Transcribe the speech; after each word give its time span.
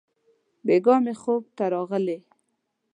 بېګاه 0.65 0.99
مي 1.03 1.13
خوب 1.21 1.43
ته 1.57 1.63
راغلې! 1.73 2.17